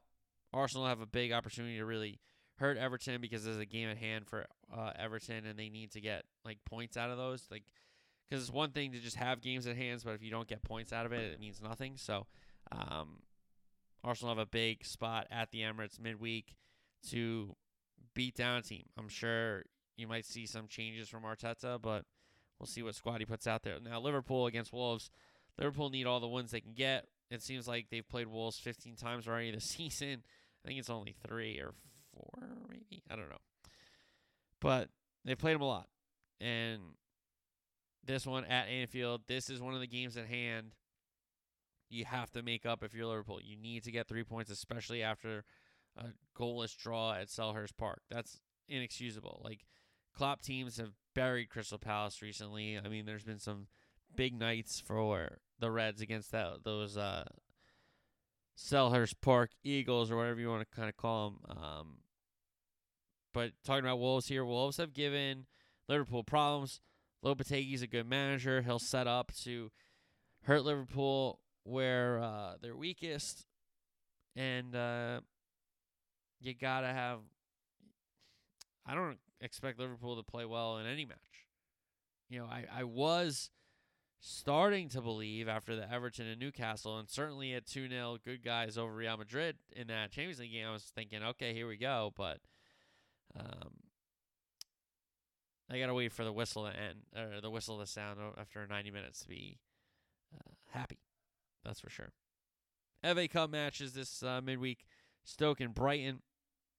[0.54, 2.20] Arsenal have a big opportunity to really
[2.58, 6.02] hurt Everton because there's a game at hand for uh, Everton and they need to
[6.02, 7.46] get like points out of those.
[7.52, 7.64] Like,
[8.30, 10.64] because it's one thing to just have games at hands, but if you don't get
[10.64, 11.94] points out of it, it means nothing.
[11.98, 12.26] So,
[12.72, 13.20] um,
[14.04, 16.56] Arsenal have a big spot at the Emirates midweek
[17.10, 17.56] to
[18.14, 18.86] beat down a team.
[18.98, 19.64] I'm sure
[19.98, 22.06] you might see some changes from Arteta, but
[22.60, 23.78] we'll see what squad he puts out there.
[23.80, 25.10] Now, Liverpool against Wolves.
[25.58, 27.08] Liverpool need all the wins they can get.
[27.30, 30.24] It seems like they've played Wolves 15 times already this season.
[30.64, 31.74] I think it's only three or
[32.16, 33.04] four, maybe.
[33.10, 33.38] I don't know.
[34.62, 34.90] But
[35.24, 35.88] they played them a lot.
[36.40, 36.82] And
[38.06, 40.76] this one at Anfield, this is one of the games at hand.
[41.90, 43.40] You have to make up if you're Liverpool.
[43.44, 45.44] You need to get three points, especially after
[45.98, 46.06] a
[46.38, 48.02] goalless draw at Selhurst Park.
[48.10, 49.42] That's inexcusable.
[49.44, 49.66] Like
[50.16, 52.78] Klopp teams have buried Crystal Palace recently.
[52.84, 53.68] I mean, there's been some
[54.16, 57.26] big nights for the Reds against that those uh,
[58.58, 61.58] Selhurst Park Eagles or whatever you want to kind of call them.
[61.58, 61.98] Um,
[63.36, 65.46] but talking about Wolves here, Wolves have given
[65.90, 66.80] Liverpool problems.
[67.24, 68.62] Lopetegui's a good manager.
[68.62, 69.72] He'll set up to
[70.46, 73.46] hurt Liverpool where uh, they're weakest,
[74.38, 75.20] and uh,
[76.40, 77.20] you gotta have.
[78.86, 81.18] I don't expect Liverpool to play well in any match.
[82.30, 83.50] You know, I, I was
[84.22, 88.78] starting to believe after the Everton and Newcastle, and certainly at 2 0 good guys
[88.78, 92.14] over Real Madrid in that Champions League game, I was thinking, okay, here we go.
[92.16, 92.40] But
[93.38, 93.72] um,
[95.70, 98.66] I got to wait for the whistle to end, or the whistle to sound after
[98.66, 99.58] 90 minutes to be
[100.34, 101.00] uh, happy.
[101.64, 102.12] That's for sure.
[103.04, 104.86] FA Cup matches this uh, midweek
[105.24, 106.22] Stoke and Brighton,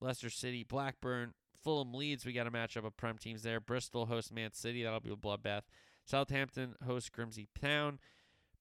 [0.00, 2.24] Leicester City, Blackburn, Fulham Leeds.
[2.24, 3.60] We got a matchup of Prem teams there.
[3.60, 4.84] Bristol hosts Man City.
[4.84, 5.62] That'll be a bloodbath.
[6.04, 7.98] Southampton hosts Grimsby Town.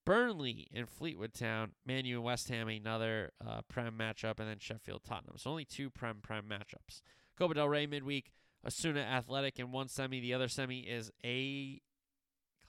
[0.04, 1.72] Burnley and Fleetwood Town.
[1.84, 4.40] Man U and West Ham, another uh, Prem matchup.
[4.40, 5.36] And then Sheffield Tottenham.
[5.36, 7.00] So only two Prem Prem matchups.
[7.38, 8.32] Copa del Rey midweek.
[8.66, 10.20] Osasuna Athletic in one semi.
[10.20, 11.80] The other semi is a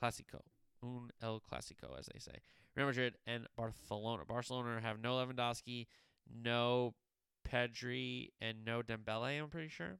[0.01, 0.41] Clásico.
[0.84, 2.39] Un El Clásico, as they say.
[2.75, 4.23] Real Madrid and Barcelona.
[4.27, 5.88] Barcelona have no Lewandowski,
[6.32, 6.93] no
[7.47, 9.97] Pedri, and no Dembele, I'm pretty sure.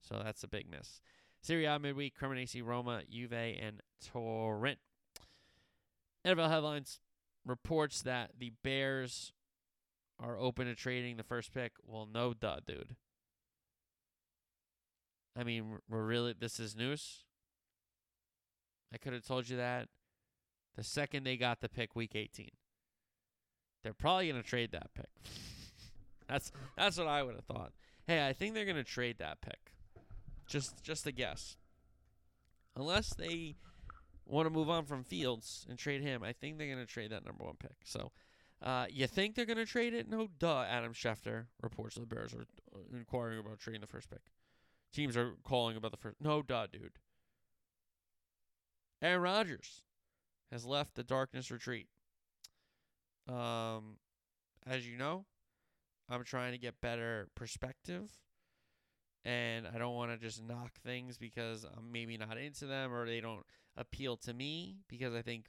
[0.00, 1.00] So that's a big miss.
[1.42, 4.78] Serie A midweek, Cremonese, Roma, Juve, and Torrent.
[6.24, 7.00] NFL headlines
[7.44, 9.32] reports that the Bears
[10.18, 11.72] are open to trading the first pick.
[11.84, 12.96] Well, no duh, dude.
[15.36, 17.24] I mean, we're really this is news.
[18.92, 19.88] I could have told you that
[20.76, 22.50] the second they got the pick week 18.
[23.82, 25.10] They're probably going to trade that pick.
[26.28, 27.72] that's that's what I would have thought.
[28.06, 29.74] Hey, I think they're going to trade that pick.
[30.46, 31.56] Just just a guess.
[32.76, 33.56] Unless they
[34.26, 37.10] want to move on from Fields and trade him, I think they're going to trade
[37.10, 37.76] that number one pick.
[37.84, 38.10] So,
[38.62, 40.08] uh, you think they're going to trade it?
[40.08, 40.62] No, duh.
[40.62, 44.22] Adam Schefter reports the Bears are uh, inquiring about trading the first pick.
[44.94, 46.16] Teams are calling about the first.
[46.20, 46.98] No, duh, dude.
[49.02, 49.82] Aaron Rodgers
[50.52, 51.88] has left the darkness retreat.
[53.28, 53.96] Um,
[54.66, 55.24] as you know,
[56.08, 58.10] I'm trying to get better perspective
[59.24, 63.06] and I don't want to just knock things because I'm maybe not into them or
[63.06, 63.44] they don't
[63.76, 65.46] appeal to me because I think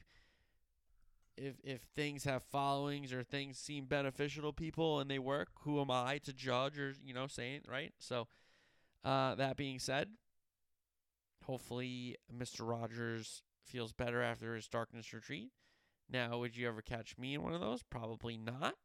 [1.38, 5.82] if if things have followings or things seem beneficial to people and they work, who
[5.82, 7.94] am I to judge or you know saying right?
[8.00, 8.28] So
[9.06, 10.10] uh, that being said,
[11.44, 12.68] hopefully Mr.
[12.68, 15.52] Rodgers feels better after his darkness retreat.
[16.10, 17.84] Now, would you ever catch me in one of those?
[17.84, 18.76] Probably not.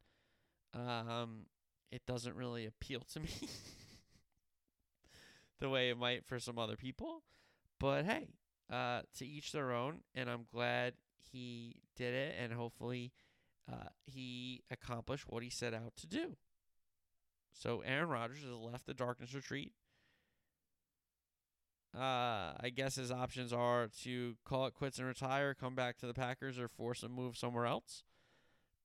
[0.73, 1.47] Um,
[1.91, 3.29] it doesn't really appeal to me.
[5.59, 7.23] the way it might for some other people.
[7.79, 8.27] But hey,
[8.71, 10.93] uh, to each their own, and I'm glad
[11.31, 13.11] he did it, and hopefully
[13.71, 16.37] uh, he accomplished what he set out to do.
[17.53, 19.73] So Aaron Rodgers has left the darkness retreat.
[21.95, 26.07] Uh, I guess his options are to call it quits and retire, come back to
[26.07, 28.03] the Packers, or force a move somewhere else.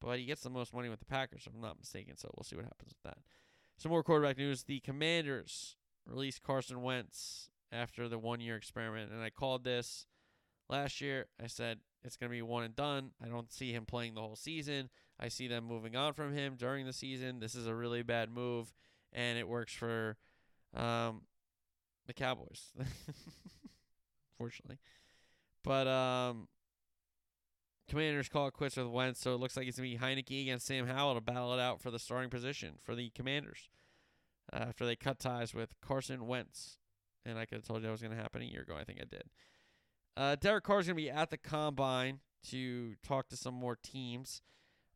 [0.01, 2.16] But he gets the most money with the Packers, if I'm not mistaken.
[2.16, 3.19] So we'll see what happens with that.
[3.79, 4.64] Some more quarterback news.
[4.64, 9.12] The Commanders released Carson Wentz after the one year experiment.
[9.12, 10.07] And I called this
[10.69, 11.27] last year.
[11.42, 13.11] I said it's going to be one and done.
[13.23, 14.90] I don't see him playing the whole season.
[15.19, 17.40] I see them moving on from him during the season.
[17.40, 18.73] This is a really bad move,
[19.12, 20.16] and it works for
[20.75, 21.23] um,
[22.07, 22.73] the Cowboys.
[24.38, 24.79] Fortunately.
[25.62, 26.49] But um
[27.88, 30.66] Commanders call it quits with Wentz, so it looks like it's gonna be Heineke against
[30.66, 33.69] Sam Howell to battle it out for the starting position for the Commanders.
[34.53, 36.79] Uh, after they cut ties with Carson Wentz.
[37.25, 38.77] And I could have told you that was gonna happen a year ago.
[38.77, 39.25] I think I did.
[40.16, 44.42] Uh Derek Carr's gonna be at the combine to talk to some more teams.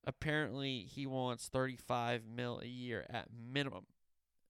[0.05, 3.87] Apparently he wants thirty five mil a year at minimum.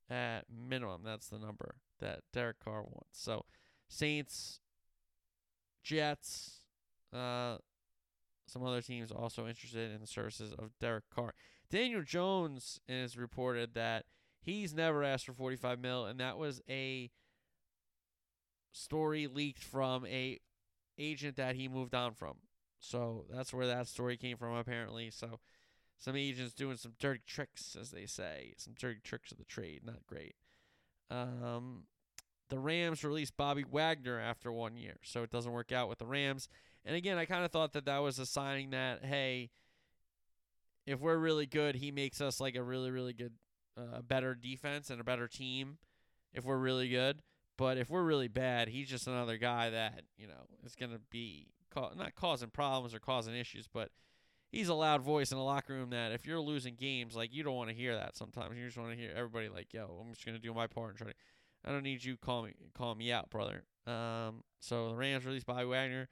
[0.09, 3.21] At minimum, that's the number that Derek Carr wants.
[3.21, 3.45] So
[3.89, 4.61] Saints,
[5.83, 6.61] Jets,
[7.13, 7.57] uh,
[8.47, 11.33] some other teams also interested in the services of Derek Carr.
[11.71, 14.07] Daniel Jones is reported that
[14.41, 17.11] he's never asked for 45 mil, and that was a
[18.73, 20.41] story leaked from a
[20.99, 22.35] agent that he moved on from.
[22.81, 25.11] So that's where that story came from, apparently.
[25.11, 25.39] So
[25.99, 29.83] some agents doing some dirty tricks, as they say, some dirty tricks of the trade.
[29.85, 30.35] Not great.
[31.11, 31.85] Um,
[32.49, 36.07] the Rams released Bobby Wagner after one year, so it doesn't work out with the
[36.07, 36.49] Rams.
[36.85, 39.51] And again, I kind of thought that that was a signing that hey,
[40.87, 43.35] if we're really good, he makes us like a really really good,
[43.77, 45.79] uh, better defense and a better team.
[46.33, 47.23] If we're really good,
[47.57, 51.49] but if we're really bad, he's just another guy that you know is gonna be
[51.71, 53.91] ca- not causing problems or causing issues, but
[54.51, 57.43] he's a loud voice in the locker room that if you're losing games, like you
[57.43, 58.57] don't want to hear that sometimes.
[58.57, 60.99] You just want to hear everybody like, yo, I'm just gonna do my part and
[60.99, 61.15] try to
[61.65, 63.65] I don't need you call me call me out, brother.
[63.87, 66.09] Um, so the Rams released Bobby Wagner.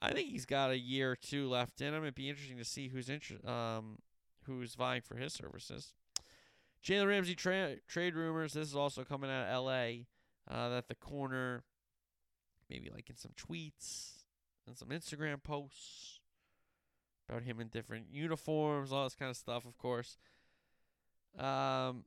[0.00, 2.02] I think he's got a year or two left in him.
[2.02, 3.98] It'd be interesting to see who's inter- um
[4.44, 5.92] who's vying for his services.
[6.84, 8.52] Jalen Ramsey tra- trade rumors.
[8.52, 10.06] This is also coming out of L.A.
[10.48, 11.64] Uh, that the corner,
[12.70, 14.22] maybe like in some tweets
[14.66, 16.17] and some Instagram posts
[17.28, 19.64] about him in different uniforms, all this kind of stuff.
[19.64, 20.16] Of course.
[21.38, 22.04] Um,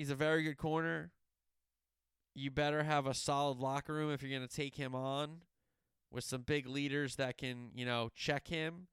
[0.00, 1.10] He's a very good corner.
[2.34, 5.42] You better have a solid locker room if you're going to take him on
[6.10, 8.86] with some big leaders that can, you know, check him.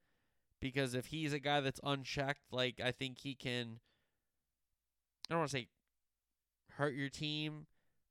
[0.60, 3.79] Because if he's a guy that's unchecked, like, I think he can,
[5.29, 5.67] I don't want to say
[6.73, 7.67] hurt your team,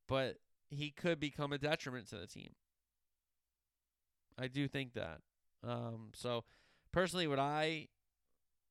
[0.09, 0.37] but
[0.71, 2.51] he could become a detriment to the team.
[4.39, 5.21] I do think that.
[5.67, 6.45] Um, so,
[6.93, 7.89] personally, would I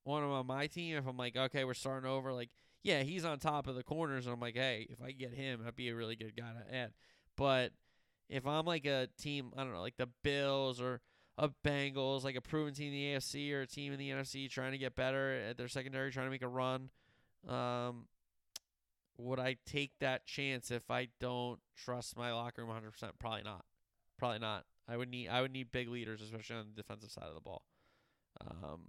[0.06, 2.34] want him on my team if I'm like, okay, we're starting over?
[2.34, 2.50] Like,
[2.84, 5.60] yeah, he's on top of the corners, and I'm like, hey, if I get him,
[5.60, 6.92] that'd be a really good guy to add.
[7.36, 7.72] But
[8.30, 11.02] if I'm like a team, I don't know, like the Bills or
[11.38, 14.50] a Bengals, like a proven team in the AFC or a team in the NFC
[14.50, 16.90] trying to get better at their secondary, trying to make a run,
[17.48, 18.08] um,
[19.18, 23.12] would I take that chance if I don't trust my locker room 100%?
[23.20, 23.66] Probably not.
[24.18, 24.66] Probably not.
[24.88, 27.42] I would need I would need big leaders, especially on the defensive side of the
[27.42, 27.64] ball.
[28.42, 28.82] Um,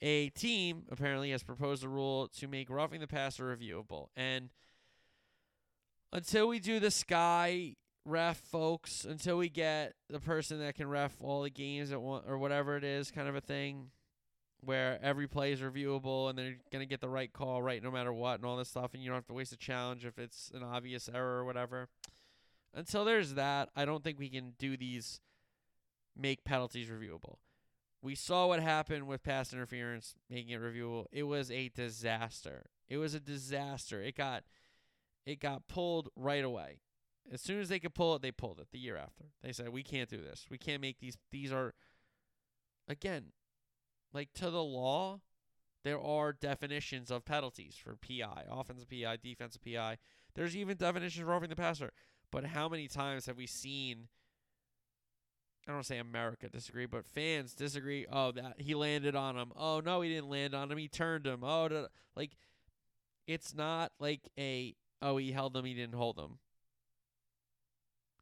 [0.00, 4.08] a team apparently has proposed a rule to make roughing the passer reviewable.
[4.16, 4.50] And
[6.12, 11.14] until we do the sky ref folks, until we get the person that can ref
[11.20, 13.90] all the games at one or whatever it is, kind of a thing,
[14.64, 18.12] where every play is reviewable and they're gonna get the right call right no matter
[18.12, 20.50] what and all this stuff, and you don't have to waste a challenge if it's
[20.52, 21.88] an obvious error or whatever.
[22.74, 25.20] Until there's that, I don't think we can do these
[26.16, 27.36] make penalties reviewable.
[28.00, 31.06] We saw what happened with pass interference, making it reviewable.
[31.12, 32.66] It was a disaster.
[32.88, 34.02] It was a disaster.
[34.02, 34.44] It got
[35.24, 36.80] it got pulled right away.
[37.30, 39.26] As soon as they could pull it, they pulled it the year after.
[39.42, 40.46] They said, "We can't do this.
[40.50, 41.74] We can't make these these are
[42.88, 43.32] again,
[44.12, 45.20] like to the law,
[45.84, 49.98] there are definitions of penalties for PI, offensive PI, defensive PI.
[50.34, 51.92] There's even definitions for roughing the passer.
[52.32, 54.08] But how many times have we seen
[55.66, 58.04] I don't want to say America disagree, but fans disagree.
[58.10, 59.52] Oh, that he landed on him.
[59.56, 60.78] Oh no, he didn't land on him.
[60.78, 61.44] He turned him.
[61.44, 62.32] Oh, da, like
[63.28, 66.38] it's not like a oh he held him, he didn't hold him.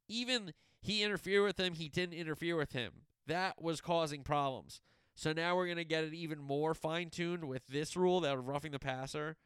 [0.06, 2.92] Even he interfered with him, he didn't interfere with him.
[3.26, 4.82] That was causing problems.
[5.14, 8.72] So now we're gonna get it even more fine tuned with this rule that roughing
[8.72, 9.36] the passer,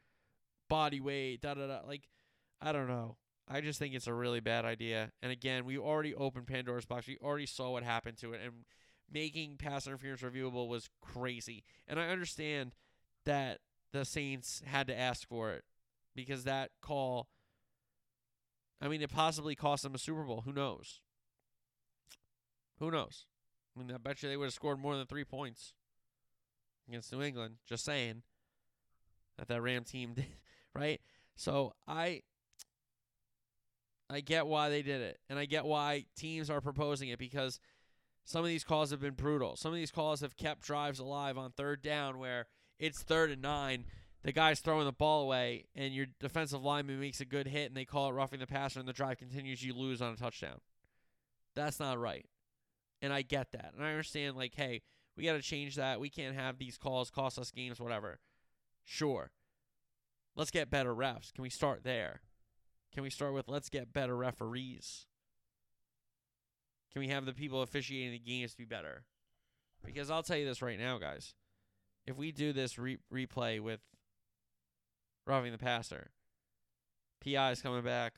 [0.68, 1.80] body weight, da da da.
[1.86, 2.08] Like
[2.60, 3.18] I don't know.
[3.48, 5.10] I just think it's a really bad idea.
[5.22, 7.06] And again, we already opened Pandora's box.
[7.06, 8.64] We already saw what happened to it, and
[9.12, 11.62] making pass interference reviewable was crazy.
[11.86, 12.74] And I understand
[13.24, 13.58] that
[13.92, 15.64] the Saints had to ask for it
[16.14, 17.28] because that call.
[18.80, 20.42] I mean, it possibly cost them a Super Bowl.
[20.44, 21.00] Who knows?
[22.80, 23.26] Who knows?
[23.74, 25.74] I mean, I bet you they would have scored more than three points
[26.88, 27.56] against New England.
[27.66, 28.22] Just saying
[29.38, 30.26] that that Ram team did,
[30.74, 31.00] right?
[31.36, 32.22] So I
[34.14, 37.58] I get why they did it, and I get why teams are proposing it because
[38.24, 39.56] some of these calls have been brutal.
[39.56, 42.46] Some of these calls have kept drives alive on third down where
[42.78, 43.84] it's third and nine.
[44.22, 47.76] the guy's throwing the ball away and your defensive lineman makes a good hit and
[47.76, 50.60] they call it roughing the passer and the drive continues, you lose on a touchdown.
[51.54, 52.26] That's not right.
[53.02, 53.72] And I get that.
[53.76, 54.80] And I understand, like, hey,
[55.16, 56.00] we got to change that.
[56.00, 58.18] We can't have these calls cost us games, whatever.
[58.82, 59.30] Sure.
[60.34, 61.32] Let's get better refs.
[61.32, 62.22] Can we start there?
[62.94, 65.06] Can we start with let's get better referees?
[66.92, 69.02] Can we have the people officiating the games be better?
[69.84, 71.34] Because I'll tell you this right now, guys.
[72.06, 73.80] If we do this re- replay with
[75.26, 76.12] roughing the passer,
[77.24, 78.14] PI is coming back,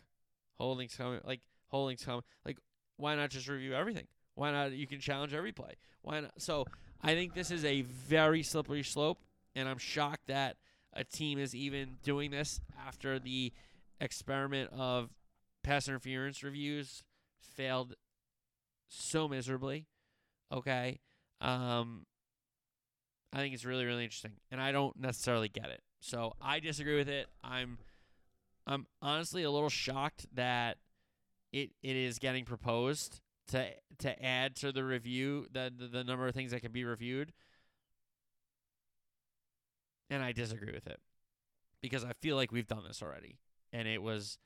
[0.59, 2.59] holding's coming, like holding's coming, like
[2.99, 4.07] why not just review everything?
[4.35, 4.73] Why not?
[4.73, 5.75] You can challenge every play.
[6.03, 6.33] Why not?
[6.39, 6.67] So
[7.03, 9.19] I think this is a very slippery slope,
[9.55, 10.57] and I'm shocked that
[10.93, 13.53] a team is even doing this after the
[14.01, 15.11] experiment of
[15.63, 17.05] pass interference reviews
[17.41, 17.95] failed
[18.89, 19.87] so miserably.
[20.53, 21.01] Okay.
[21.41, 22.07] Um,
[23.33, 25.83] I think it's really, really interesting, and I don't necessarily get it.
[26.01, 27.27] So I disagree with it.
[27.43, 27.79] I'm,
[28.67, 30.79] I'm honestly a little shocked that
[31.53, 33.67] it it is getting proposed to
[33.99, 37.33] to add to the review the the, the number of things that can be reviewed.
[40.09, 41.01] And I disagree with it
[41.83, 43.39] because I feel like we've done this already,
[43.77, 44.39] and it was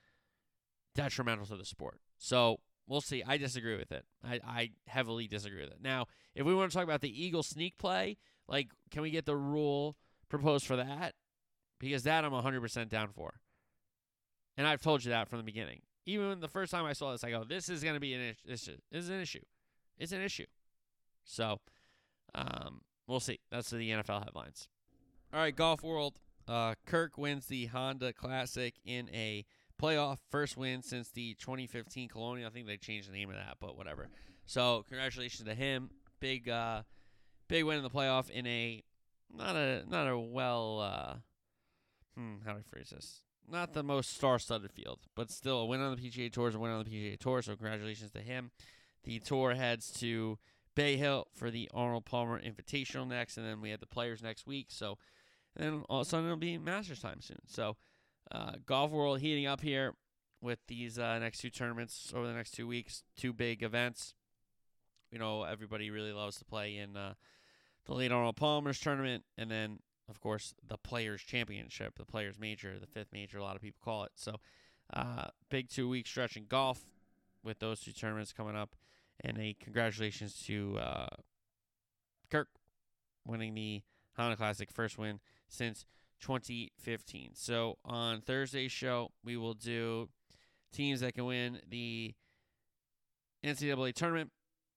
[0.97, 2.01] detrimental to the sport.
[2.18, 2.59] So
[2.89, 3.22] we'll see.
[3.24, 4.05] I disagree with it.
[4.24, 5.78] I, I heavily disagree with it.
[5.81, 8.16] Now, if we want to talk about the Eagle sneak play,
[8.49, 9.97] like, can we get the rule
[10.28, 11.14] proposed for that?
[11.78, 13.35] Because that I'm 100% down for.
[14.57, 15.81] And I've told you that from the beginning.
[16.07, 18.35] Even the first time I saw this, I go, this is going to be an
[18.45, 18.76] issue.
[18.91, 19.43] This is an issue.
[19.97, 20.47] It's an issue.
[21.24, 21.61] So,
[22.35, 23.39] um, we'll see.
[23.53, 24.68] That's the NFL headlines.
[25.33, 26.18] All right, Golf World.
[26.51, 29.44] Uh, Kirk wins the Honda Classic in a
[29.80, 32.48] playoff first win since the 2015 Colonial.
[32.48, 34.09] I think they changed the name of that, but whatever.
[34.46, 35.90] So congratulations to him.
[36.18, 36.82] Big, uh,
[37.46, 38.82] big win in the playoff in a
[39.32, 40.80] not a not a well.
[40.80, 41.14] Uh,
[42.16, 43.20] hmm, how do I phrase this?
[43.48, 46.72] Not the most star-studded field, but still a win on the PGA Tours, a win
[46.72, 47.42] on the PGA Tour.
[47.42, 48.51] So congratulations to him.
[49.05, 50.38] The tour heads to
[50.74, 54.46] Bay Hill for the Arnold Palmer Invitational next, and then we have the Players next
[54.46, 54.66] week.
[54.70, 54.98] So,
[55.61, 57.38] and all of a sudden it'll be Masters time soon.
[57.46, 57.76] So,
[58.32, 59.94] uh, golf world heating up here
[60.40, 64.14] with these uh, next two tournaments over the next two weeks, two big events.
[65.12, 67.14] You know, everybody really loves to play in uh,
[67.86, 72.78] the late Arnold Palmer's tournament, and then of course the Players Championship, the Players Major,
[72.78, 73.38] the fifth major.
[73.38, 74.12] A lot of people call it.
[74.14, 74.36] So,
[74.94, 76.86] uh, big two week stretch in golf
[77.44, 78.74] with those two tournaments coming up,
[79.22, 81.16] and a congratulations to uh,
[82.30, 82.48] Kirk
[83.26, 83.82] winning the
[84.16, 85.20] Honda Classic first win
[85.51, 85.84] since
[86.20, 87.32] 2015.
[87.34, 90.09] So on Thursday's show, we will do
[90.72, 92.14] teams that can win the
[93.44, 94.30] NCAA tournament.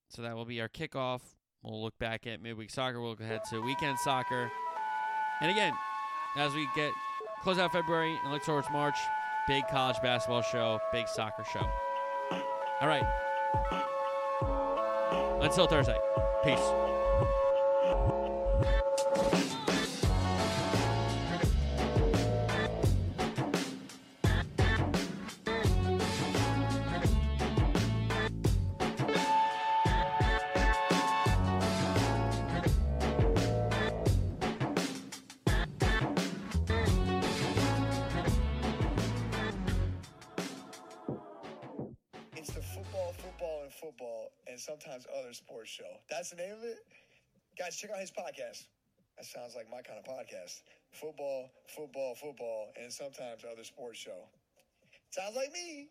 [0.09, 1.21] So that will be our kickoff.
[1.63, 3.01] We'll look back at midweek soccer.
[3.01, 4.51] We'll go ahead to weekend soccer.
[5.41, 5.74] And again,
[6.36, 6.91] as we get
[7.41, 8.97] close out February and look towards March,
[9.47, 11.67] big college basketball show, big soccer show.
[12.82, 13.03] All right.
[15.41, 15.97] Until Thursday.
[16.43, 16.92] Peace.
[51.76, 54.30] Football, football, and sometimes other sports show.
[55.09, 55.89] Sounds like me.